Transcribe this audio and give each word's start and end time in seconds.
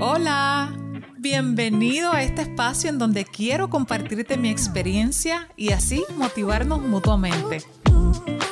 Hola, 0.00 0.72
bienvenido 1.18 2.12
a 2.12 2.22
este 2.22 2.42
espacio 2.42 2.90
en 2.90 2.98
donde 2.98 3.24
quiero 3.24 3.68
compartirte 3.70 4.36
mi 4.36 4.48
experiencia 4.48 5.48
y 5.56 5.72
así 5.72 6.04
motivarnos 6.16 6.80
mutuamente. 6.82 7.62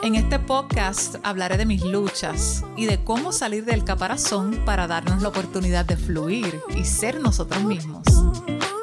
En 0.02 0.14
este 0.14 0.38
podcast 0.38 1.16
hablaré 1.22 1.56
de 1.56 1.66
mis 1.66 1.82
luchas 1.82 2.64
y 2.76 2.86
de 2.86 3.02
cómo 3.02 3.32
salir 3.32 3.64
del 3.64 3.84
caparazón 3.84 4.62
para 4.64 4.86
darnos 4.86 5.22
la 5.22 5.28
oportunidad 5.28 5.84
de 5.84 5.96
fluir 5.96 6.60
y 6.76 6.84
ser 6.84 7.20
nosotros 7.20 7.64
mismos. 7.64 8.04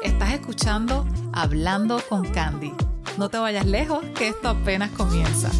Estás 0.02 0.34
escuchando 0.34 1.06
Hablando 1.32 2.02
con 2.08 2.28
Candy. 2.30 2.72
No 3.18 3.28
te 3.28 3.38
vayas 3.38 3.66
lejos, 3.66 4.04
que 4.16 4.28
esto 4.28 4.48
apenas 4.48 4.90
comienza. 4.90 5.50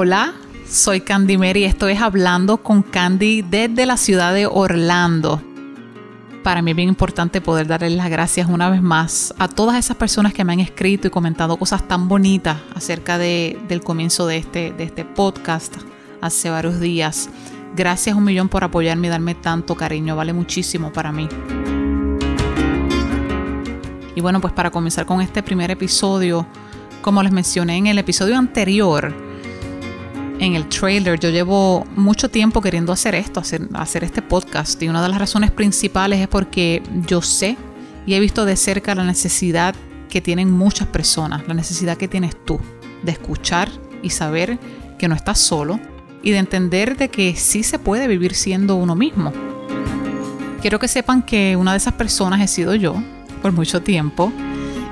Hola, 0.00 0.32
soy 0.70 1.00
Candy 1.00 1.36
Mary 1.38 1.62
y 1.62 1.64
estoy 1.64 1.94
hablando 1.94 2.58
con 2.58 2.84
Candy 2.84 3.42
desde 3.42 3.84
la 3.84 3.96
ciudad 3.96 4.32
de 4.32 4.46
Orlando. 4.46 5.42
Para 6.44 6.62
mí 6.62 6.70
es 6.70 6.76
bien 6.76 6.88
importante 6.88 7.40
poder 7.40 7.66
darles 7.66 7.94
las 7.94 8.08
gracias 8.08 8.48
una 8.48 8.70
vez 8.70 8.80
más 8.80 9.34
a 9.40 9.48
todas 9.48 9.76
esas 9.76 9.96
personas 9.96 10.32
que 10.32 10.44
me 10.44 10.52
han 10.52 10.60
escrito 10.60 11.08
y 11.08 11.10
comentado 11.10 11.56
cosas 11.56 11.88
tan 11.88 12.06
bonitas 12.06 12.58
acerca 12.76 13.18
del 13.18 13.80
comienzo 13.82 14.28
de 14.28 14.36
este, 14.36 14.70
de 14.70 14.84
este 14.84 15.04
podcast 15.04 15.74
hace 16.20 16.48
varios 16.48 16.78
días. 16.78 17.28
Gracias 17.74 18.14
un 18.14 18.22
millón 18.22 18.48
por 18.48 18.62
apoyarme 18.62 19.08
y 19.08 19.10
darme 19.10 19.34
tanto 19.34 19.74
cariño, 19.74 20.14
vale 20.14 20.32
muchísimo 20.32 20.92
para 20.92 21.10
mí. 21.10 21.28
Y 24.14 24.20
bueno, 24.20 24.40
pues 24.40 24.52
para 24.52 24.70
comenzar 24.70 25.06
con 25.06 25.20
este 25.22 25.42
primer 25.42 25.72
episodio, 25.72 26.46
como 27.02 27.20
les 27.20 27.32
mencioné 27.32 27.78
en 27.78 27.88
el 27.88 27.98
episodio 27.98 28.38
anterior, 28.38 29.26
en 30.38 30.54
el 30.54 30.68
trailer, 30.68 31.18
yo 31.18 31.30
llevo 31.30 31.84
mucho 31.96 32.30
tiempo 32.30 32.60
queriendo 32.60 32.92
hacer 32.92 33.14
esto, 33.14 33.40
hacer, 33.74 34.04
este 34.04 34.22
podcast. 34.22 34.80
Y 34.82 34.88
una 34.88 35.02
de 35.02 35.08
las 35.08 35.18
razones 35.18 35.50
principales 35.50 36.20
es 36.20 36.28
porque 36.28 36.82
yo 37.06 37.22
sé 37.22 37.56
y 38.06 38.14
he 38.14 38.20
visto 38.20 38.44
de 38.44 38.56
cerca 38.56 38.94
la 38.94 39.04
necesidad 39.04 39.74
que 40.08 40.20
tienen 40.20 40.50
muchas 40.50 40.86
personas, 40.88 41.46
la 41.46 41.54
necesidad 41.54 41.96
que 41.96 42.08
tienes 42.08 42.36
tú 42.44 42.60
de 43.02 43.12
escuchar 43.12 43.68
y 44.02 44.10
saber 44.10 44.58
que 44.98 45.08
no 45.08 45.14
estás 45.14 45.38
solo 45.38 45.80
y 46.22 46.30
de 46.30 46.38
entender 46.38 46.96
de 46.96 47.08
que 47.08 47.34
sí 47.36 47.62
se 47.62 47.78
puede 47.78 48.08
vivir 48.08 48.34
siendo 48.34 48.76
uno 48.76 48.94
mismo. 48.94 49.32
Quiero 50.62 50.78
que 50.78 50.88
sepan 50.88 51.22
que 51.22 51.56
una 51.56 51.72
de 51.72 51.78
esas 51.78 51.94
personas 51.94 52.40
he 52.40 52.48
sido 52.48 52.74
yo 52.74 52.94
por 53.42 53.52
mucho 53.52 53.82
tiempo 53.82 54.32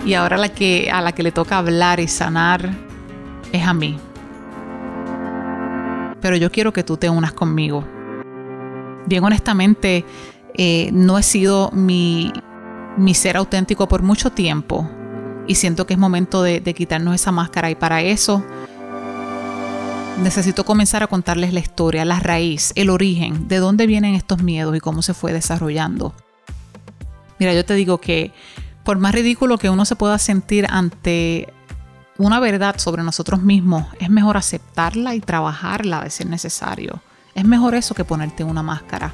y 0.04 0.14
ahora 0.14 0.36
la 0.36 0.50
que, 0.50 0.90
a 0.90 1.00
la 1.00 1.12
que 1.12 1.22
le 1.22 1.32
toca 1.32 1.58
hablar 1.58 1.98
y 1.98 2.08
sanar 2.08 2.70
es 3.52 3.66
a 3.66 3.72
mí 3.72 3.98
pero 6.26 6.36
yo 6.36 6.50
quiero 6.50 6.72
que 6.72 6.82
tú 6.82 6.96
te 6.96 7.08
unas 7.08 7.32
conmigo. 7.32 7.84
Bien 9.06 9.22
honestamente, 9.22 10.04
eh, 10.54 10.90
no 10.92 11.18
he 11.18 11.22
sido 11.22 11.70
mi, 11.70 12.32
ser 13.14 13.36
auténtico 13.36 13.86
por 13.86 14.02
mucho 14.02 14.30
tiempo 14.30 14.90
y 15.46 15.54
siento 15.54 15.86
que 15.86 15.94
es 15.94 16.00
momento 16.00 16.42
de, 16.42 16.58
de 16.58 16.74
quitarnos 16.74 17.14
esa 17.14 17.30
máscara 17.30 17.70
y 17.70 17.76
para 17.76 18.02
eso 18.02 18.44
necesito 20.20 20.64
comenzar 20.64 21.04
a 21.04 21.06
contarles 21.06 21.52
la 21.52 21.60
historia, 21.60 22.04
la 22.04 22.18
raíz, 22.18 22.72
el 22.74 22.90
origen, 22.90 23.46
de 23.46 23.58
dónde 23.58 23.86
vienen 23.86 24.16
estos 24.16 24.42
miedos 24.42 24.76
y 24.76 24.80
cómo 24.80 25.02
se 25.02 25.14
fue 25.14 25.32
desarrollando. 25.32 26.12
Mira, 27.38 27.54
yo 27.54 27.64
te 27.64 27.74
digo 27.74 28.00
que 28.00 28.32
por 28.82 28.98
más 28.98 29.14
ridículo 29.14 29.58
que 29.58 29.70
uno 29.70 29.84
se 29.84 29.94
pueda 29.94 30.18
sentir 30.18 30.66
ante 30.70 31.54
una 32.18 32.40
verdad 32.40 32.76
sobre 32.78 33.02
nosotros 33.02 33.42
mismos, 33.42 33.84
es 34.00 34.10
mejor 34.10 34.36
aceptarla 34.36 35.14
y 35.14 35.20
trabajarla 35.20 36.02
de 36.02 36.10
ser 36.10 36.26
necesario. 36.28 37.02
Es 37.34 37.44
mejor 37.44 37.74
eso 37.74 37.94
que 37.94 38.04
ponerte 38.04 38.44
una 38.44 38.62
máscara. 38.62 39.12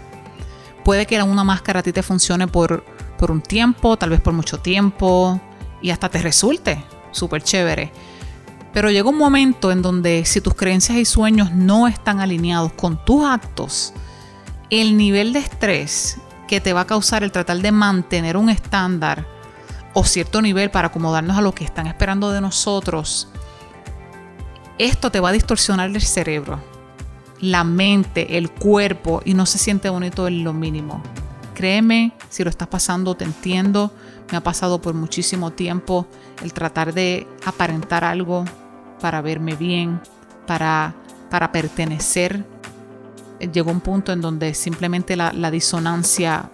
Puede 0.85 1.07
que 1.07 1.21
una 1.23 1.45
máscara 1.45 1.81
a 1.81 1.83
ti 1.83 1.93
te 1.93 2.03
funcione 2.03 2.47
por, 2.47 2.85
por 3.19 3.31
un 3.31 3.41
tiempo, 3.41 3.97
tal 3.97 4.11
vez 4.11 4.21
por 4.21 4.33
mucho 4.33 4.59
tiempo, 4.59 5.41
y 5.81 5.91
hasta 5.91 6.09
te 6.09 6.23
resulte 6.23 6.85
súper 7.11 7.43
chévere. 7.43 7.93
Pero 8.73 8.91
llega 8.91 9.09
un 9.09 9.19
momento 9.19 9.71
en 9.71 9.83
donde 9.83 10.25
si 10.25 10.41
tus 10.41 10.55
creencias 10.55 10.99
y 10.99 11.05
sueños 11.05 11.53
no 11.53 11.89
están 11.89 12.21
alineados 12.21 12.73
con 12.73 13.05
tus 13.05 13.25
actos, 13.25 13.93
el 14.71 14.97
nivel 14.97 15.33
de 15.33 15.41
estrés 15.41 16.19
que 16.49 16.61
te 16.61 16.73
va 16.73 16.83
a 16.83 16.87
causar 16.87 17.23
el 17.23 17.33
tratar 17.33 17.59
de 17.59 17.73
mantener 17.73 18.37
un 18.37 18.49
estándar 18.49 19.27
o 19.95 20.05
cierto 20.05 20.41
nivel 20.41 20.71
para 20.71 20.89
acomodarnos 20.89 21.37
a 21.37 21.43
lo 21.43 21.55
que 21.55 21.65
están 21.65 21.87
esperando 21.87 22.31
de 22.33 22.41
nosotros, 22.41 23.29
esto 24.79 25.11
te 25.11 25.21
va 25.21 25.29
a 25.29 25.33
distorsionar 25.33 25.91
el 25.91 26.01
cerebro, 26.01 26.61
la 27.41 27.65
mente, 27.65 28.39
el 28.39 28.51
cuerpo 28.51 29.23
y 29.25 29.35
no 29.35 29.47
se 29.47 29.59
siente 29.59 29.89
bonito 29.91 30.27
en 30.27 30.45
lo 30.45 30.53
mínimo. 30.53 31.03
Créeme, 31.55 32.13
si 32.31 32.43
lo 32.43 32.51
estás 32.51 32.69
pasando, 32.69 33.15
te 33.15 33.25
entiendo. 33.25 33.93
Me 34.31 34.39
ha 34.39 34.43
pasado 34.43 34.81
por 34.81 34.95
muchísimo 34.95 35.51
tiempo 35.51 36.07
el 36.43 36.55
tratar 36.55 36.95
de 36.95 37.27
aparentar 37.45 38.05
algo 38.05 38.45
para 39.01 39.21
verme 39.21 39.55
bien, 39.55 40.01
para, 40.47 40.95
para 41.31 41.53
pertenecer. 41.53 42.45
Llegó 43.53 43.71
un 43.71 43.81
punto 43.81 44.13
en 44.13 44.21
donde 44.21 44.55
simplemente 44.55 45.17
la, 45.17 45.33
la 45.33 45.51
disonancia 45.51 46.51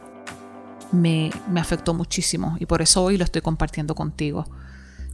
me, 0.93 1.31
afectó 1.57 1.95
muchísimo 1.95 2.57
y 2.61 2.67
por 2.67 2.83
eso 2.83 3.03
hoy 3.03 3.17
lo 3.19 3.25
estoy 3.25 3.43
compartiendo 3.43 3.95
contigo. 3.95 4.45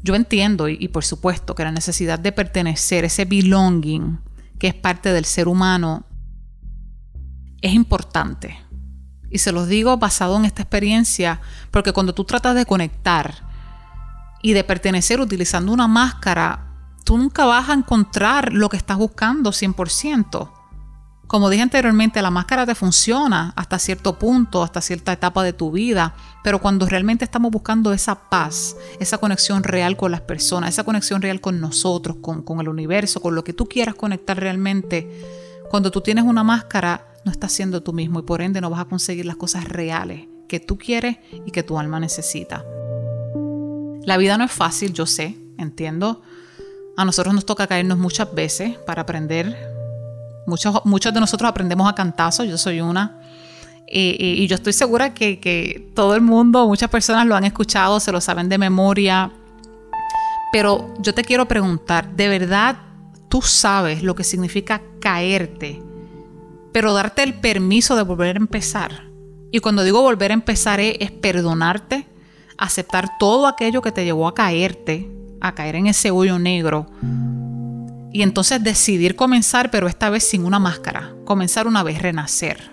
Yo 0.02 0.14
entiendo 0.14 0.68
y, 0.68 0.88
por 0.88 1.04
supuesto 1.04 1.54
que 1.54 1.64
la 1.64 1.72
necesidad 1.72 2.18
de 2.18 2.32
pertenecer, 2.32 3.04
ese 3.04 3.24
belonging 3.24 4.20
que 4.58 4.68
es 4.68 4.74
parte 4.74 5.12
del 5.12 5.24
ser 5.24 5.48
humano, 5.48 6.04
es 7.62 7.72
importante. 7.72 8.58
Y 9.30 9.38
se 9.38 9.50
los 9.50 9.66
digo 9.66 9.96
basado 9.96 10.36
en 10.36 10.44
esta 10.44 10.62
experiencia, 10.62 11.40
porque 11.70 11.92
cuando 11.92 12.14
tú 12.14 12.24
tratas 12.24 12.54
de 12.54 12.66
conectar 12.66 13.34
y 14.42 14.52
de 14.52 14.62
pertenecer 14.62 15.20
utilizando 15.20 15.72
una 15.72 15.88
máscara, 15.88 16.74
tú 17.04 17.16
nunca 17.16 17.46
vas 17.46 17.70
a 17.70 17.74
encontrar 17.74 18.52
lo 18.52 18.68
que 18.68 18.76
estás 18.76 18.98
buscando 18.98 19.50
100%. 19.50 20.52
Como 21.26 21.48
dije 21.48 21.62
anteriormente, 21.62 22.20
la 22.20 22.30
máscara 22.30 22.66
te 22.66 22.74
funciona 22.74 23.54
hasta 23.56 23.78
cierto 23.78 24.18
punto, 24.18 24.62
hasta 24.62 24.80
cierta 24.80 25.12
etapa 25.12 25.42
de 25.42 25.54
tu 25.54 25.72
vida, 25.72 26.14
pero 26.42 26.60
cuando 26.60 26.86
realmente 26.86 27.24
estamos 27.24 27.50
buscando 27.50 27.92
esa 27.92 28.28
paz, 28.28 28.76
esa 29.00 29.18
conexión 29.18 29.64
real 29.64 29.96
con 29.96 30.10
las 30.10 30.20
personas, 30.20 30.70
esa 30.70 30.84
conexión 30.84 31.22
real 31.22 31.40
con 31.40 31.60
nosotros, 31.60 32.18
con, 32.20 32.60
el 32.60 32.68
universo, 32.68 33.22
con 33.22 33.34
lo 33.34 33.42
que 33.42 33.54
tú 33.54 33.66
quieras 33.66 33.94
conectar 33.94 34.38
realmente, 34.38 35.10
cuando 35.70 35.90
tú 35.90 36.02
tienes 36.02 36.24
una 36.24 36.44
máscara, 36.44 37.08
no 37.24 37.32
estás 37.32 37.52
siendo 37.52 37.82
tú 37.82 37.94
mismo 37.94 38.20
y 38.20 38.22
por 38.22 38.42
ende 38.42 38.60
no 38.60 38.68
vas 38.68 38.80
a 38.80 38.84
conseguir 38.84 39.24
las 39.24 39.36
cosas 39.36 39.64
reales 39.64 40.28
que 40.46 40.60
tú 40.60 40.76
quieres 40.76 41.16
y 41.46 41.50
que 41.52 41.62
tu 41.62 41.78
alma 41.78 41.98
necesita. 42.00 42.64
La 44.04 44.18
vida 44.18 44.36
no 44.36 44.44
es 44.44 44.52
fácil, 44.52 44.92
yo 44.92 45.06
sé, 45.06 45.38
entiendo. 45.56 46.20
A 46.98 47.06
nosotros 47.06 47.34
nos 47.34 47.46
toca 47.46 47.66
caernos 47.66 47.96
muchas 47.96 48.32
veces 48.34 48.76
para 48.76 49.02
aprender 49.02 49.73
Muchos, 50.46 50.84
muchos 50.84 51.12
de 51.14 51.20
nosotros 51.20 51.48
aprendemos 51.48 51.88
a 51.88 51.94
cantazo, 51.94 52.44
yo 52.44 52.58
soy 52.58 52.80
una. 52.80 53.20
y 53.86 54.46
yo 54.46 54.56
estoy 54.56 54.72
segura 54.72 55.14
que, 55.14 55.38
que, 55.40 55.90
todo 55.94 56.14
el 56.14 56.20
mundo, 56.20 56.66
muchas 56.66 56.90
personas 56.90 57.26
lo 57.26 57.36
han 57.36 57.44
escuchado, 57.44 58.00
se 58.00 58.12
lo 58.12 58.20
saben 58.20 58.48
de 58.48 58.58
memoria. 58.58 59.30
Pero 60.52 60.94
yo 61.00 61.14
te 61.14 61.24
quiero 61.24 61.46
preguntar, 61.46 62.14
¿de 62.14 62.28
verdad 62.28 62.76
tú 63.28 63.42
sabes 63.42 64.02
lo 64.02 64.14
que 64.14 64.24
significa 64.24 64.80
caerte, 65.00 65.82
pero 66.72 66.92
darte 66.92 67.22
el 67.22 67.34
permiso 67.34 67.96
de 67.96 68.02
volver 68.02 68.36
a 68.36 68.38
empezar? 68.38 69.04
Y 69.50 69.60
cuando 69.60 69.82
digo 69.82 70.02
volver 70.02 70.30
a 70.30 70.34
empezar 70.34 70.80
es 70.80 71.10
perdonarte, 71.10 72.06
aceptar 72.58 73.18
todo 73.18 73.46
aquello 73.46 73.82
que 73.82 73.92
te 73.92 74.04
llevó 74.04 74.28
a 74.28 74.34
caerte, 74.34 75.10
a 75.40 75.54
caer 75.54 75.76
en 75.76 75.86
ese 75.86 76.10
hoyo 76.10 76.38
negro 76.38 76.86
y 78.14 78.22
entonces 78.22 78.62
decidir 78.62 79.16
comenzar, 79.16 79.72
pero 79.72 79.88
esta 79.88 80.08
vez 80.08 80.22
sin 80.22 80.44
una 80.44 80.60
máscara, 80.60 81.12
comenzar 81.24 81.66
una 81.66 81.82
vez, 81.82 82.00
renacer. 82.00 82.70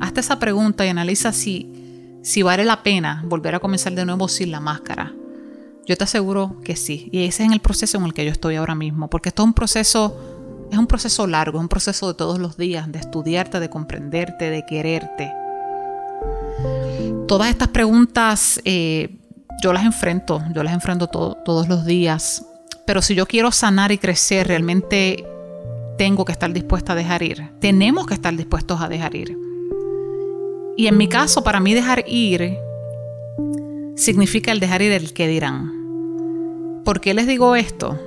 Hazte 0.00 0.18
esa 0.18 0.40
pregunta 0.40 0.84
y 0.84 0.88
analiza 0.88 1.32
si, 1.32 2.18
si 2.24 2.42
vale 2.42 2.64
la 2.64 2.82
pena 2.82 3.22
volver 3.26 3.54
a 3.54 3.60
comenzar 3.60 3.94
de 3.94 4.04
nuevo 4.04 4.26
sin 4.26 4.50
la 4.50 4.58
máscara. 4.58 5.14
Yo 5.86 5.96
te 5.96 6.02
aseguro 6.02 6.60
que 6.64 6.74
sí, 6.74 7.08
y 7.12 7.26
ese 7.26 7.44
es 7.44 7.52
el 7.52 7.60
proceso 7.60 7.96
en 7.96 8.06
el 8.06 8.12
que 8.12 8.24
yo 8.24 8.32
estoy 8.32 8.56
ahora 8.56 8.74
mismo, 8.74 9.08
porque 9.08 9.28
esto 9.28 9.44
es 9.44 9.46
un 9.46 9.54
proceso, 9.54 10.66
es 10.72 10.76
un 10.76 10.88
proceso 10.88 11.28
largo, 11.28 11.58
es 11.58 11.62
un 11.62 11.68
proceso 11.68 12.08
de 12.08 12.14
todos 12.14 12.40
los 12.40 12.56
días, 12.56 12.90
de 12.90 12.98
estudiarte, 12.98 13.60
de 13.60 13.70
comprenderte, 13.70 14.50
de 14.50 14.66
quererte. 14.66 15.32
Todas 17.28 17.50
estas 17.50 17.68
preguntas 17.68 18.60
eh, 18.64 19.16
yo 19.62 19.72
las 19.72 19.84
enfrento, 19.84 20.42
yo 20.52 20.64
las 20.64 20.74
enfrento 20.74 21.06
todos 21.06 21.68
los 21.68 21.86
días 21.86 22.44
pero 22.86 23.02
si 23.02 23.14
yo 23.14 23.26
quiero 23.26 23.52
sanar 23.52 23.92
y 23.92 23.98
crecer 23.98 24.46
realmente 24.46 25.26
tengo 25.96 26.24
que 26.24 26.32
estar 26.32 26.52
dispuesta 26.52 26.92
a 26.92 26.96
dejar 26.96 27.22
ir. 27.22 27.50
Tenemos 27.60 28.06
que 28.06 28.14
estar 28.14 28.34
dispuestos 28.34 28.80
a 28.80 28.88
dejar 28.88 29.14
ir. 29.14 29.36
Y 30.76 30.86
en 30.86 30.96
mi 30.96 31.08
caso, 31.08 31.42
para 31.42 31.60
mí 31.60 31.74
dejar 31.74 32.04
ir 32.06 32.58
significa 33.96 34.52
el 34.52 34.60
dejar 34.60 34.82
ir 34.82 34.92
el 34.92 35.12
que 35.12 35.26
dirán. 35.26 36.82
¿Por 36.84 37.00
qué 37.00 37.14
les 37.14 37.26
digo 37.26 37.56
esto? 37.56 37.98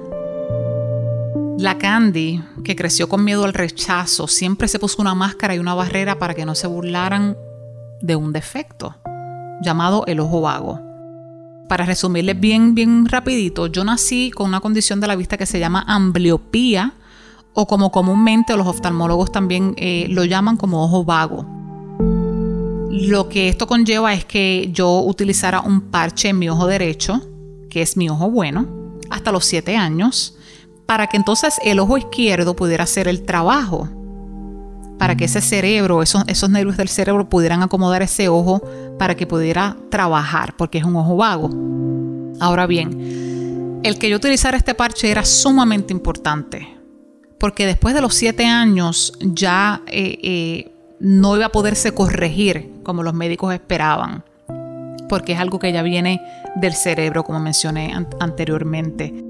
La 1.58 1.78
Candy, 1.78 2.42
que 2.64 2.76
creció 2.76 3.10
con 3.10 3.26
miedo 3.26 3.44
al 3.44 3.54
rechazo, 3.54 4.28
siempre 4.28 4.68
se 4.68 4.80
puso 4.80 5.02
una 5.02 5.16
máscara 5.16 5.56
y 5.56 5.60
una 5.60 5.74
barrera 5.74 6.18
para 6.18 6.36
que 6.36 6.46
no 6.46 6.56
se 6.56 6.68
burlaran 6.68 7.36
de 8.02 8.16
un 8.16 8.32
defecto, 8.32 8.96
llamado 9.62 10.06
el 10.06 10.22
ojo 10.22 10.42
vago. 10.42 10.89
Para 11.70 11.86
resumirles 11.86 12.40
bien, 12.40 12.74
bien 12.74 13.06
rapidito, 13.06 13.68
yo 13.68 13.84
nací 13.84 14.32
con 14.32 14.48
una 14.48 14.60
condición 14.60 15.00
de 15.00 15.06
la 15.06 15.16
vista 15.16 15.38
que 15.38 15.46
se 15.46 15.60
llama 15.60 15.86
ambliopía, 15.88 16.96
o 17.54 17.68
como 17.68 17.92
comúnmente 17.92 18.58
los 18.58 18.66
oftalmólogos 18.66 19.32
también 19.32 19.76
eh, 19.78 20.08
lo 20.10 20.26
llaman 20.26 20.58
como 20.58 20.84
ojo 20.84 21.06
vago. 21.06 21.46
Lo 22.90 23.30
que 23.30 23.50
esto 23.50 23.68
conlleva 23.68 24.16
es 24.16 24.26
que 24.26 24.72
yo 24.74 25.02
utilizara 25.02 25.62
un 25.62 25.82
parche 25.82 26.30
en 26.30 26.40
mi 26.40 26.50
ojo 26.50 26.66
derecho, 26.66 27.22
que 27.70 27.84
es 27.84 27.96
mi 27.98 28.10
ojo 28.10 28.32
bueno, 28.32 28.66
hasta 29.12 29.32
los 29.32 29.46
7 29.46 29.78
años, 29.78 30.36
para 30.88 31.06
que 31.06 31.18
entonces 31.18 31.60
el 31.64 31.78
ojo 31.78 32.00
izquierdo 32.00 32.56
pudiera 32.56 32.86
hacer 32.86 33.08
el 33.08 33.22
trabajo, 33.22 33.88
para 35.00 35.16
que 35.16 35.26
ese 35.26 35.42
cerebro, 35.42 36.04
esos, 36.04 36.24
esos 36.28 36.50
nervios 36.52 36.78
del 36.78 36.90
cerebro 36.90 37.28
pudieran 37.28 37.64
acomodar 37.64 38.04
ese 38.04 38.30
ojo 38.30 38.62
para 39.00 39.16
que 39.16 39.26
pudiera 39.26 39.76
trabajar, 39.90 40.56
porque 40.56 40.78
es 40.78 40.84
un 40.84 40.96
ojo 40.96 41.16
vago. 41.16 41.50
Ahora 42.40 42.68
bien, 42.68 43.80
el 43.84 43.98
que 43.98 44.10
yo 44.10 44.18
utilizara 44.18 44.58
este 44.58 44.76
parche 44.76 45.10
era 45.10 45.26
sumamente 45.26 45.94
importante, 45.94 46.78
porque 47.40 47.66
después 47.66 47.96
de 47.96 48.02
los 48.02 48.14
7 48.14 48.46
años 48.46 49.14
ya 49.20 49.82
eh, 49.88 50.20
eh, 50.22 50.72
no 51.00 51.36
iba 51.36 51.48
a 51.48 51.52
poderse 51.52 51.94
corregir 51.94 52.70
como 52.84 53.02
los 53.02 53.16
médicos 53.16 53.54
esperaban 53.54 54.24
porque 55.10 55.34
es 55.34 55.40
algo 55.40 55.60
que 55.60 55.74
ya 55.74 55.82
viene 55.82 56.22
del 56.56 56.74
cerebro, 56.74 57.26
como 57.26 57.40
mencioné 57.42 57.94
anteriormente. 58.22 59.26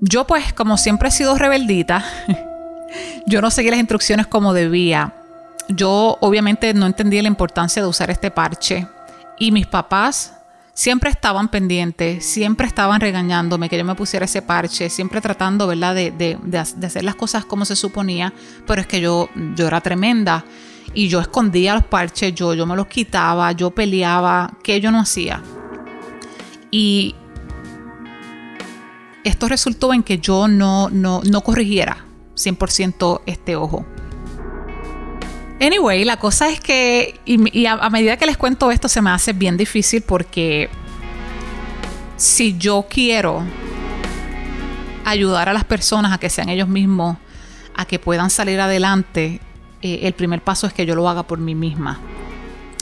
Yo 0.00 0.26
pues, 0.26 0.52
como 0.52 0.76
siempre 0.76 1.08
he 1.08 1.12
sido 1.12 1.36
rebeldita, 1.36 2.04
yo 3.26 3.40
no 3.40 3.50
seguí 3.50 3.70
las 3.70 3.80
instrucciones 3.80 4.26
como 4.26 4.52
debía. 4.52 5.14
Yo 5.68 6.18
obviamente 6.20 6.74
no 6.74 6.86
entendía 6.86 7.22
la 7.22 7.28
importancia 7.28 7.82
de 7.82 7.88
usar 7.88 8.10
este 8.10 8.30
parche 8.30 8.86
y 9.38 9.50
mis 9.50 9.66
papás 9.66 10.34
siempre 10.74 11.08
estaban 11.08 11.48
pendientes, 11.48 12.26
siempre 12.26 12.66
estaban 12.66 13.00
regañándome 13.00 13.68
que 13.68 13.78
yo 13.78 13.84
me 13.84 13.94
pusiera 13.94 14.26
ese 14.26 14.42
parche, 14.42 14.90
siempre 14.90 15.20
tratando, 15.20 15.66
¿verdad?, 15.66 15.94
de, 15.94 16.10
de, 16.10 16.58
hacer 16.58 17.04
las 17.04 17.14
cosas 17.14 17.44
como 17.44 17.64
se 17.64 17.76
suponía, 17.76 18.34
pero 18.66 18.80
es 18.80 18.86
que 18.86 19.00
yo, 19.00 19.30
yo 19.54 19.66
era 19.68 19.80
tremenda 19.80 20.44
y 20.92 21.08
yo 21.08 21.20
escondía 21.20 21.74
los 21.74 21.84
parches, 21.84 22.34
yo, 22.34 22.54
yo 22.54 22.66
me 22.66 22.76
los 22.76 22.88
quitaba, 22.88 23.52
yo 23.52 23.70
peleaba, 23.70 24.52
que 24.62 24.80
yo 24.80 24.90
no 24.90 25.00
hacía. 25.00 25.40
Y 26.70 27.14
esto 29.22 29.48
resultó 29.48 29.94
en 29.94 30.02
que 30.02 30.18
yo 30.18 30.48
no, 30.48 30.90
no, 30.90 31.22
no 31.24 31.40
corrigiera 31.40 32.04
100% 32.34 33.22
este 33.26 33.56
ojo. 33.56 33.84
Anyway, 35.60 36.04
la 36.04 36.18
cosa 36.18 36.48
es 36.48 36.60
que, 36.60 37.20
y, 37.24 37.66
a, 37.66 37.88
medida 37.88 38.16
que 38.16 38.26
les 38.26 38.36
cuento 38.36 38.70
esto, 38.70 38.88
se 38.88 39.00
me 39.00 39.10
hace 39.10 39.32
bien 39.32 39.56
difícil 39.56 40.02
porque 40.02 40.68
si 42.16 42.58
yo 42.58 42.86
quiero 42.88 43.42
ayudar 45.04 45.48
a 45.48 45.52
las 45.52 45.64
personas 45.64 46.12
a 46.12 46.18
que 46.18 46.28
sean 46.28 46.48
ellos 46.48 46.68
mismos, 46.68 47.16
a 47.74 47.86
que 47.86 47.98
puedan 47.98 48.30
salir 48.30 48.60
adelante, 48.60 49.40
eh, 49.80 50.00
el 50.02 50.12
primer 50.14 50.42
paso 50.42 50.66
es 50.66 50.72
que 50.72 50.86
yo 50.86 50.94
lo 50.94 51.08
haga 51.08 51.22
por 51.22 51.38
mí 51.38 51.54
misma. 51.54 52.00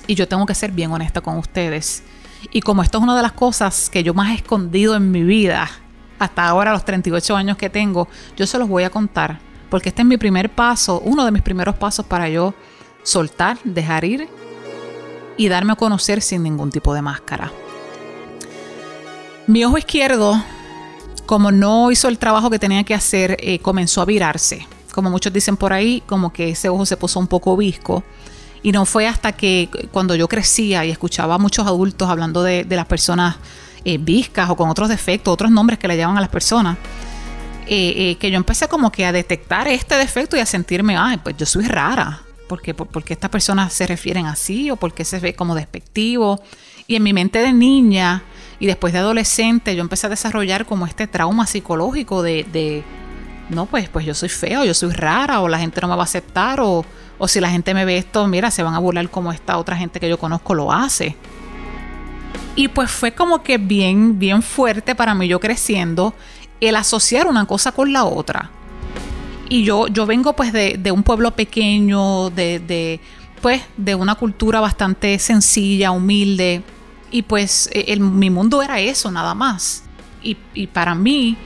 Y 0.07 0.15
yo 0.15 0.27
tengo 0.27 0.47
que 0.47 0.55
ser 0.55 0.73
bien 0.73 0.91
honesta 0.91 1.21
con 1.21 1.37
ustedes. 1.37 2.03
Y 2.51 2.63
como 2.63 2.83
esto 2.83 2.99
es 2.99 3.05
una 3.05 3.17
de 3.17 3.23
las 3.23 3.33
cosas 3.33 3.91
que 3.91 4.03
yo 4.03 4.15
más 4.15 4.31
he 4.31 4.35
escondido 4.35 4.97
en 4.97 5.11
mi 5.11 5.23
vida, 5.23 5.71
hasta 6.25 6.47
ahora 6.47 6.73
los 6.73 6.85
38 6.85 7.37
años 7.37 7.57
que 7.57 7.71
tengo, 7.71 8.09
yo 8.37 8.47
se 8.47 8.59
los 8.59 8.69
voy 8.69 8.85
a 8.85 8.91
contar. 8.91 9.41
Porque 9.71 9.89
este 9.89 10.03
es 10.03 10.09
mi 10.09 10.17
primer 10.17 10.51
paso, 10.51 11.01
uno 11.05 11.25
de 11.25 11.31
mis 11.31 11.43
primeros 11.43 11.77
pasos 11.77 12.05
para 12.05 12.29
yo 12.29 12.55
soltar, 13.03 13.59
dejar 13.65 14.05
ir 14.05 14.29
y 15.37 15.49
darme 15.49 15.73
a 15.73 15.77
conocer 15.77 16.21
sin 16.21 16.43
ningún 16.43 16.71
tipo 16.71 16.93
de 16.95 17.03
máscara. 17.03 17.51
Mi 19.47 19.65
ojo 19.65 19.79
izquierdo, 19.79 20.43
como 21.27 21.51
no 21.51 21.91
hizo 21.91 22.09
el 22.09 22.19
trabajo 22.19 22.51
que 22.51 22.59
tenía 22.59 22.85
que 22.85 22.95
hacer, 22.95 23.37
eh, 23.41 23.59
comenzó 23.61 24.03
a 24.03 24.05
virarse 24.05 24.67
como 24.93 25.11
muchos 25.11 25.33
dicen 25.33 25.57
por 25.57 25.73
ahí, 25.73 26.03
como 26.07 26.33
que 26.33 26.51
ese 26.51 26.69
ojo 26.69 26.87
se 26.87 26.97
puso 26.97 27.19
un 27.19 27.27
poco 27.27 27.57
visco. 27.57 28.05
Y 28.63 28.71
no 28.71 28.87
fue 28.87 29.09
hasta 29.09 29.33
que 29.33 29.69
cuando 29.91 30.15
yo 30.15 30.29
crecía 30.29 30.85
y 30.85 30.91
escuchaba 30.91 31.35
a 31.35 31.39
muchos 31.39 31.67
adultos 31.67 32.09
hablando 32.09 32.45
de, 32.45 32.65
las 32.69 32.87
personas 32.87 33.37
eh, 33.85 33.99
viscas 33.99 34.51
o 34.51 34.57
con 34.57 34.69
otros 34.69 34.89
defectos, 34.89 35.33
otros 35.33 35.51
nombres 35.51 35.79
que 35.79 35.89
le 35.89 35.97
llaman 35.97 36.19
a 36.19 36.21
las 36.21 36.31
personas, 36.31 36.77
eh, 37.67 37.95
eh, 37.97 38.17
que 38.17 38.31
yo 38.31 38.37
empecé 38.37 38.69
como 38.69 38.91
que 38.91 39.07
a 39.07 39.13
detectar 39.13 39.69
este 39.69 39.97
defecto 39.97 40.37
y 40.37 40.41
a 40.41 40.47
sentirme, 40.47 40.97
ay, 40.97 41.19
pues 41.19 41.37
yo 41.37 41.47
soy 41.47 41.67
rara. 41.67 42.23
porque 42.49 42.75
porque 42.75 43.15
estas 43.15 43.31
personas 43.31 43.73
se 43.73 43.87
refieren 43.87 44.27
así 44.27 44.71
o 44.71 44.77
porque 44.77 45.05
se 45.05 45.21
ve 45.21 45.35
como 45.35 45.55
despectivo? 45.55 46.41
Y 46.87 46.97
en 46.97 47.03
mi 47.03 47.13
mente 47.13 47.39
de 47.39 47.53
niña 47.53 48.23
y 48.61 48.67
después 48.67 48.93
de 48.93 48.99
adolescente 48.99 49.75
yo 49.75 49.81
empecé 49.81 50.07
a 50.07 50.11
desarrollar 50.11 50.67
como 50.67 50.87
este 50.87 51.07
trauma 51.07 51.47
psicológico 51.47 52.23
de 52.23 52.85
no, 53.53 53.67
pues, 53.67 53.89
pues 53.89 54.07
yo 54.07 54.15
soy 54.15 54.29
feo, 54.29 54.65
yo 54.65 54.75
soy 54.75 54.93
rara, 54.93 55.41
o 55.41 55.49
la 55.49 55.59
gente 55.59 55.81
no 55.81 55.89
me 55.89 55.95
va 55.95 56.03
a 56.03 56.05
aceptar, 56.05 56.61
o, 56.61 56.85
o 57.19 57.29
si 57.29 57.41
la 57.41 57.51
gente 57.51 57.75
me 57.75 57.85
ve 57.85 57.99
esto, 57.99 58.27
mira, 58.27 58.51
se 58.51 58.63
van 58.63 58.75
a 58.75 58.79
burlar 58.79 59.09
como 59.11 59.33
esta 59.33 59.59
otra 59.59 59.77
gente 59.77 60.01
que 60.01 60.09
yo 60.09 60.19
conozco 60.19 60.55
lo 60.55 60.73
hace. 60.73 61.17
Y 62.55 62.69
pues 62.69 62.91
fue 62.91 63.13
como 63.13 63.43
que 63.43 63.59
bien, 63.59 64.19
bien 64.19 64.43
fuerte 64.43 64.95
para 64.95 65.15
mí 65.15 65.27
yo 65.27 65.41
creciendo 65.41 66.15
el 66.61 66.77
asociar 66.77 67.27
una 67.27 67.47
cosa 67.47 67.73
con 67.73 67.93
la 67.93 68.05
otra. 68.05 68.51
Y 69.49 69.65
yo, 69.65 69.89
yo 69.89 70.07
vengo 70.07 70.35
pues 70.35 70.53
de, 70.53 70.77
de 70.79 70.93
un 70.93 71.03
pueblo 71.03 71.33
pequeño, 71.33 72.31
de, 72.31 72.59
de, 72.61 73.01
pues 73.41 73.63
de 73.77 73.95
una 73.95 74.15
cultura 74.15 74.61
bastante 74.61 75.19
sencilla, 75.19 75.91
humilde. 75.91 76.63
Y 77.11 77.23
pues 77.23 77.69
el, 77.73 78.01
mi 78.01 78.31
mundo 78.31 78.63
era 78.63 78.81
eso, 78.81 79.11
nada 79.11 79.35
más. 79.35 79.85
Y, 80.23 80.37
y 80.55 80.69
para 80.69 80.95
mí, 80.95 81.37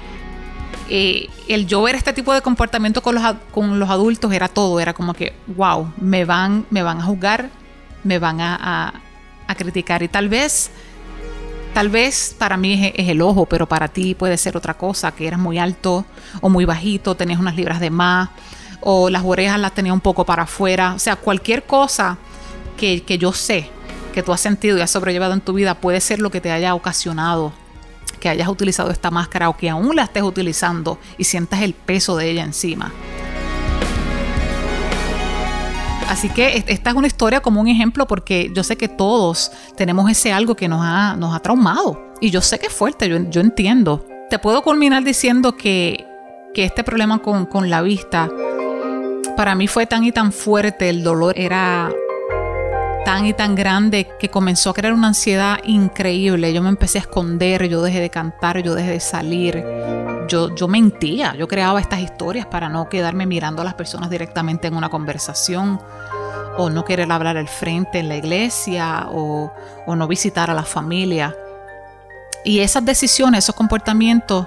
eh, 0.89 1.29
el 1.49 1.67
yo 1.67 1.83
ver 1.83 1.97
este 1.97 2.13
tipo 2.13 2.33
de 2.33 2.43
comportamiento 2.43 3.03
con 3.03 3.17
los, 3.17 3.25
con 3.51 3.79
los 3.79 3.91
adultos 3.91 4.33
era 4.33 4.49
todo, 4.49 4.79
era 4.79 4.93
como 4.93 5.15
que, 5.15 5.35
wow, 5.49 5.93
me 5.97 6.25
van, 6.25 6.65
me 6.71 6.83
van 6.83 7.01
a 7.01 7.05
juzgar, 7.05 7.51
me 8.05 8.21
van 8.21 8.41
a, 8.41 8.93
a, 9.49 9.55
criticar 9.57 10.03
y 10.05 10.09
tal 10.09 10.29
vez, 10.29 10.71
tal 11.77 11.91
vez 11.91 12.35
para 12.39 12.57
mí 12.57 12.91
es, 12.95 13.11
el 13.11 13.21
ojo, 13.21 13.45
pero 13.45 13.69
para 13.69 13.89
ti 13.89 14.15
puede 14.15 14.39
ser 14.39 14.57
otra 14.57 14.73
cosa, 14.73 15.13
que 15.13 15.27
eras 15.27 15.39
muy 15.39 15.59
alto 15.59 16.07
o 16.41 16.49
muy 16.49 16.65
bajito, 16.65 17.17
tenías 17.17 17.39
unas 17.39 17.55
libras 17.55 17.81
de 17.81 17.91
más 17.91 18.31
o 18.81 19.11
las 19.11 19.23
orejas 19.23 19.61
las 19.61 19.75
tenías 19.75 19.93
un 19.93 20.01
poco 20.01 20.25
para 20.25 20.45
afuera, 20.45 20.95
o 20.95 20.99
sea, 20.99 21.17
cualquier 21.17 21.65
cosa 21.65 22.17
que, 22.79 23.03
que 23.03 23.19
yo 23.19 23.31
sé 23.35 23.69
que 24.15 24.23
tú 24.23 24.33
has 24.33 24.41
sentido 24.41 24.79
y 24.79 24.81
has 24.81 24.91
sobrellevado 24.91 25.35
en 25.35 25.43
tu 25.43 25.53
vida 25.53 25.75
puede 25.75 26.01
ser 26.01 26.19
lo 26.19 26.31
que 26.31 26.41
te 26.41 26.51
haya 26.51 26.75
ocasionado 26.75 27.53
que 28.21 28.31
hayas 28.31 28.49
utilizado 28.49 28.91
esta 28.91 29.11
máscara 29.11 29.51
o 29.51 29.57
que 29.59 29.69
aún 29.69 29.97
la 29.97 30.05
estés 30.05 30.23
utilizando 30.23 30.99
y 31.19 31.25
sientas 31.25 31.61
el 31.61 31.75
peso 31.75 32.17
de 32.17 32.31
ella 32.31 32.43
encima. 32.43 32.91
Así 36.09 36.29
que 36.29 36.65
esta 36.69 36.91
es 36.91 36.97
una 36.97 37.09
historia 37.09 37.41
como 37.41 37.61
un 37.61 37.69
ejemplo 37.69 38.07
porque 38.07 38.51
yo 38.55 38.63
sé 38.63 38.77
que 38.77 38.89
todos 38.89 39.51
tenemos 39.77 40.11
ese 40.11 40.33
algo 40.33 40.55
que 40.55 40.69
nos 40.69 40.81
ha, 40.83 41.17
nos 41.17 41.35
ha 41.35 41.41
traumado. 41.41 42.01
Y 42.21 42.31
yo 42.31 42.41
sé 42.41 42.59
que 42.59 42.67
es 42.67 42.73
fuerte, 42.73 43.09
yo, 43.09 43.19
yo 43.29 43.41
entiendo. 43.41 44.07
Te 44.31 44.39
puedo 44.39 44.63
culminar 44.63 45.03
diciendo 45.05 45.57
que, 45.57 46.07
que 46.55 46.65
este 46.65 46.85
problema 46.85 47.19
con, 47.19 47.47
con 47.47 47.71
la 47.71 47.83
vista, 47.83 48.31
para 49.37 49.55
mí 49.55 49.67
fue 49.69 49.87
tan 49.87 50.05
y 50.05 50.13
tan 50.13 50.33
fuerte, 50.33 50.89
el 50.89 51.03
dolor 51.03 51.35
era 51.37 51.93
tan 53.05 53.27
y 53.27 53.33
tan 53.33 53.55
grande 53.55 54.09
que 54.19 54.29
comenzó 54.29 54.71
a 54.71 54.75
crear 54.75 54.93
una 54.93 55.09
ansiedad 55.09 55.59
increíble. 55.65 56.53
Yo 56.53 56.63
me 56.63 56.69
empecé 56.69 56.99
a 56.99 57.03
esconder, 57.03 57.69
yo 57.69 57.83
dejé 57.83 58.01
de 58.01 58.11
cantar, 58.11 58.63
yo 58.63 58.75
dejé 58.75 58.93
de 58.93 59.01
salir. 59.01 59.65
Yo, 60.29 60.55
yo 60.55 60.69
mentía, 60.69 61.35
yo 61.35 61.47
creaba 61.47 61.81
estas 61.81 62.01
historias 62.01 62.47
para 62.47 62.69
no 62.69 62.89
quedarme 62.89 63.27
mirando 63.27 63.63
a 63.63 63.65
las 63.65 63.75
personas 63.75 64.11
directamente 64.11 64.69
en 64.69 64.77
una 64.77 64.89
conversación 64.89 65.81
o 66.57 66.71
no 66.71 66.85
querer 66.85 67.11
hablar 67.13 67.37
al 67.37 67.49
frente 67.49 67.99
en 67.99 68.09
la 68.09 68.17
iglesia 68.17 69.07
o, 69.11 69.53
no 69.87 70.09
visitar 70.09 70.51
a 70.51 70.55
la 70.55 70.63
familia. 70.63 71.35
Y 72.45 72.61
esas 72.61 72.85
decisiones, 72.85 73.45
esos 73.45 73.55
comportamientos 73.55 74.47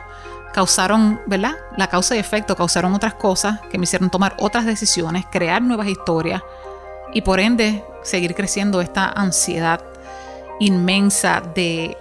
causaron, 0.53 1.21
¿verdad? 1.27 1.55
La 1.77 1.87
causa 1.87 2.15
y 2.15 2.19
efecto 2.19 2.55
causaron 2.55 2.93
otras 2.93 3.13
cosas 3.13 3.59
que 3.69 3.77
me 3.77 3.83
hicieron 3.83 4.09
tomar 4.09 4.35
otras 4.39 4.65
decisiones, 4.65 5.25
crear 5.31 5.61
nuevas 5.61 5.87
historias 5.87 6.41
y 7.13 7.21
por 7.21 7.39
ende 7.39 7.83
seguir 8.03 8.35
creciendo 8.35 8.81
esta 8.81 9.09
ansiedad 9.09 9.81
inmensa 10.59 11.41
de, 11.53 11.97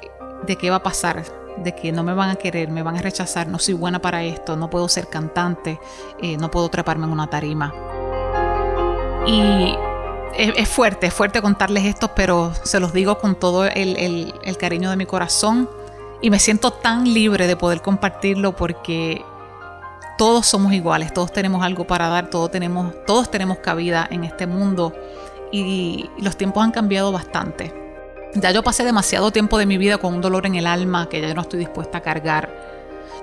de 0.47 0.57
qué 0.57 0.71
va 0.71 0.77
a 0.77 0.83
pasar 0.83 1.25
de 1.63 1.75
que 1.75 1.93
no 1.93 2.03
me 2.03 2.15
van 2.15 2.31
a 2.31 2.37
querer, 2.37 2.71
me 2.71 2.83
van 2.83 2.97
a 2.97 3.03
rechazar, 3.03 3.49
no 3.49 3.59
soy 3.59 3.75
buena 3.75 4.01
para 4.01 4.23
esto, 4.23 4.57
no 4.57 4.71
puedo 4.71 4.89
ser 4.89 5.09
cantante, 5.09 5.81
eh, 6.21 6.37
no 6.37 6.51
puedo 6.51 6.69
treparme 6.69 7.07
en 7.07 7.13
una 7.13 7.29
tarima. 7.29 7.73
Y 9.27 9.75
es, 10.35 10.69
fuerte, 10.69 11.09
es 11.09 11.15
fuerte 11.15 11.43
contarles 11.43 11.85
esto, 11.85 12.13
pero 12.15 12.53
se 12.63 12.81
los 12.81 12.93
digo 12.93 13.19
con 13.19 13.35
todo 13.35 13.67
el, 13.67 14.33
el 14.43 14.57
cariño 14.57 14.91
de 14.91 14.97
mi 14.97 15.07
corazón 15.07 15.69
y 16.21 16.31
me 16.31 16.39
siento 16.39 16.73
tan 16.73 17.13
libre 17.13 17.47
de 17.47 17.57
poder 17.57 17.83
compartirlo 17.83 18.57
porque 18.57 19.25
todos 20.17 20.47
somos 20.47 20.73
iguales, 20.73 21.15
todos 21.15 21.33
tenemos 21.33 21.63
algo 21.63 21.87
para 21.87 22.09
dar, 22.09 22.29
todos 22.29 22.51
tenemos, 22.51 22.93
todos 23.07 23.31
tenemos 23.31 23.59
cabida 23.59 24.07
en 24.11 24.25
este 24.25 24.47
mundo 24.47 24.93
y 25.53 26.11
los 26.19 26.37
tiempos 26.37 26.65
han 26.65 26.73
cambiado 26.73 27.13
bastante. 27.13 27.88
Ya 28.41 28.53
yo 28.53 28.63
pasé 28.63 28.85
demasiado 28.85 29.33
tiempo 29.33 29.59
de 29.59 29.67
mi 29.67 29.79
vida 29.79 29.99
con 29.99 30.15
un 30.15 30.21
dolor 30.21 30.47
en 30.47 30.55
el 30.55 30.67
alma 30.67 31.09
que 31.09 31.21
ya 31.21 31.35
no 31.35 31.43
estoy 31.43 31.59
dispuesta 31.59 31.99
a 31.99 32.03
cargar. 32.03 32.55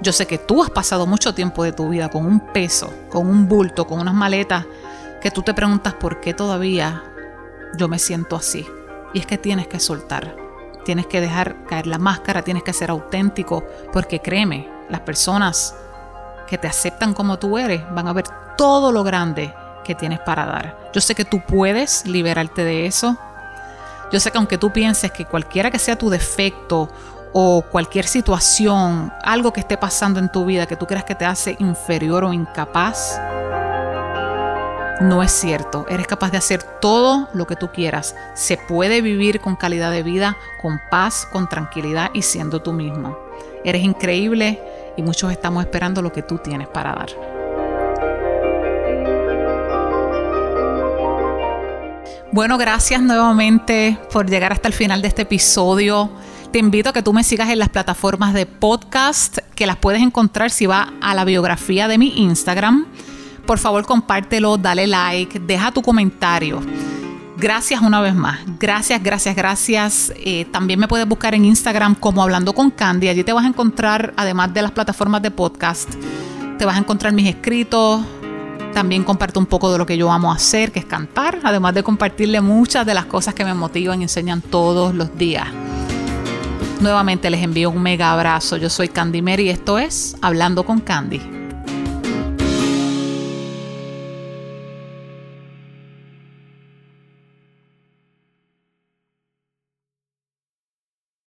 Yo 0.02 0.12
sé 0.12 0.28
que 0.28 0.38
tú 0.38 0.62
has 0.62 0.70
pasado 0.70 1.08
mucho 1.08 1.34
tiempo 1.34 1.64
de 1.64 1.72
tu 1.72 1.88
vida 1.88 2.10
con 2.10 2.26
un 2.26 2.40
peso, 2.52 2.92
con 3.10 3.28
un 3.28 3.48
bulto, 3.48 3.88
con 3.88 4.02
unas 4.02 4.14
maletas 4.14 4.66
que 5.22 5.32
tú 5.32 5.42
te 5.42 5.54
preguntas 5.54 5.94
por 5.94 6.20
qué 6.20 6.34
todavía 6.34 7.04
yo 7.78 7.88
me 7.88 7.98
siento 7.98 8.36
así. 8.36 8.68
Y 9.14 9.20
es 9.20 9.26
que 9.26 9.38
tienes 9.38 9.68
que 9.68 9.80
soltar, 9.80 10.36
tienes 10.84 11.08
que 11.08 11.22
dejar 11.22 11.66
caer 11.66 11.88
la 11.88 11.98
máscara, 11.98 12.42
tienes 12.42 12.64
que 12.64 12.74
ser 12.74 12.90
auténtico, 12.92 13.64
porque 13.94 14.20
créeme, 14.20 14.70
las 14.90 15.02
personas 15.02 15.76
que 16.48 16.58
te 16.58 16.68
aceptan 16.68 17.14
como 17.14 17.40
tú 17.40 17.58
eres, 17.58 17.82
van 17.94 18.10
a 18.10 18.14
ver 18.14 18.26
todo 18.58 18.92
lo 18.92 19.04
grande 19.04 19.54
que 19.86 19.96
tienes 19.96 20.20
para 20.20 20.46
dar. 20.46 20.92
Yo 20.94 21.00
sé 21.00 21.16
que 21.16 21.24
tú 21.24 21.42
puedes 21.48 22.06
liberarte 22.06 22.66
de 22.66 22.86
eso. 22.86 23.18
Yo 24.12 24.20
sé 24.20 24.32
que 24.32 24.38
aunque 24.38 24.58
tú 24.58 24.72
pienses 24.72 25.12
que 25.12 25.26
cualquiera 25.26 25.72
que 25.72 25.80
sea 25.80 25.98
tu 25.98 26.10
defecto 26.10 26.90
o 27.34 27.64
cualquier 27.64 28.06
situación, 28.06 29.12
algo 29.24 29.52
que 29.52 29.60
esté 29.60 29.78
pasando 29.78 30.20
en 30.20 30.32
tu 30.32 30.46
vida 30.46 30.68
que 30.68 30.76
tú 30.76 30.86
creas 30.86 31.04
que 31.04 31.16
te 31.16 31.26
hace 31.26 31.56
inferior 31.60 32.24
o 32.24 32.32
incapaz, 32.32 33.20
no 35.02 35.22
es 35.22 35.32
cierto. 35.32 35.86
Eres 35.90 36.08
capaz 36.08 36.32
de 36.32 36.38
hacer 36.38 36.64
todo 36.64 37.28
lo 37.34 37.46
que 37.46 37.56
tú 37.56 37.70
quieras. 37.72 38.16
Se 38.34 38.58
puede 38.58 39.02
vivir 39.02 39.42
con 39.42 39.56
calidad 39.56 39.92
de 39.92 40.04
vida, 40.04 40.38
con 40.62 40.80
paz, 40.90 41.28
con 41.32 41.50
tranquilidad 41.50 42.12
y 42.14 42.22
siendo 42.22 42.62
tú 42.62 42.72
mismo. 42.72 43.18
Eres 43.66 43.84
increíble 43.84 44.62
y 44.96 45.02
muchos 45.02 45.32
estamos 45.32 45.66
esperando 45.66 46.02
lo 46.02 46.14
que 46.14 46.22
tú 46.22 46.38
tienes 46.38 46.68
para 46.68 46.94
dar. 46.94 47.25
Bueno, 52.36 52.58
gracias 52.58 53.02
nuevamente 53.02 53.98
por 54.12 54.30
llegar 54.30 54.52
hasta 54.52 54.68
el 54.68 54.74
final 54.74 55.02
de 55.02 55.08
este 55.08 55.22
episodio. 55.22 56.10
Te 56.52 56.60
invito 56.60 56.90
a 56.90 56.92
que 56.92 57.02
tú 57.02 57.14
me 57.14 57.24
sigas 57.24 57.50
en 57.50 57.60
las 57.60 57.70
plataformas 57.70 58.34
de 58.34 58.46
podcast, 58.46 59.38
que 59.56 59.66
las 59.66 59.78
puedes 59.78 60.02
encontrar 60.02 60.52
si 60.52 60.66
vas 60.66 60.90
a 61.00 61.16
la 61.16 61.24
biografía 61.24 61.88
de 61.88 61.98
mi 61.98 62.10
Instagram. 62.24 62.88
Por 63.46 63.58
favor, 63.58 63.86
compártelo, 63.86 64.58
dale 64.58 64.86
like, 64.86 65.40
deja 65.40 65.72
tu 65.72 65.82
comentario. 65.82 66.60
Gracias 67.38 67.82
una 67.82 68.02
vez 68.02 68.14
más. 68.14 68.40
Gracias, 68.60 69.02
gracias, 69.02 69.34
gracias. 69.34 70.14
Eh, 70.18 70.44
también 70.52 70.78
me 70.78 70.90
puedes 70.90 71.08
buscar 71.08 71.36
en 71.36 71.46
Instagram 71.46 71.96
como 71.96 72.22
Hablando 72.22 72.52
con 72.52 72.70
Candy. 72.70 73.08
Allí 73.08 73.24
te 73.24 73.32
vas 73.32 73.46
a 73.46 73.48
encontrar, 73.48 74.14
además 74.18 74.54
de 74.54 74.62
las 74.62 74.72
plataformas 74.72 75.22
de 75.22 75.32
podcast, 75.32 75.90
te 76.58 76.66
vas 76.66 76.76
a 76.76 76.80
encontrar 76.80 77.14
mis 77.14 77.30
escritos. 77.30 78.02
También 78.76 79.06
comparto 79.06 79.40
un 79.40 79.46
poco 79.46 79.72
de 79.72 79.78
lo 79.78 79.86
que 79.86 79.96
yo 79.96 80.12
amo 80.12 80.34
hacer, 80.34 80.74
que 80.74 80.80
es 80.80 80.86
cantar, 80.86 81.40
además 81.44 81.74
de 81.74 81.82
compartirle 81.82 82.42
muchas 82.42 82.86
de 82.86 82.94
las 82.94 83.06
cosas 83.06 83.34
que 83.34 83.46
me 83.46 83.54
motivan 83.54 84.02
y 84.02 84.04
enseñan 84.04 84.42
todos 84.42 84.94
los 84.94 85.18
días. 85.18 85.48
Nuevamente 86.82 87.30
les 87.30 87.42
envío 87.42 87.70
un 87.70 87.82
mega 87.82 88.12
abrazo. 88.12 88.58
Yo 88.58 88.70
soy 88.70 88.90
Candy 88.90 89.22
Mary 89.22 89.44
y 89.44 89.50
esto 89.50 89.80
es 89.80 90.18
Hablando 90.22 90.66
con 90.66 90.82
Candy. 90.82 91.35